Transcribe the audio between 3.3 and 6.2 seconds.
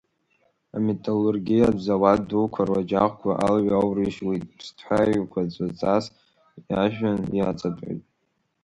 алҩа аурыжьуеит, ԥсҭҳәа еиқәаҵәаҵас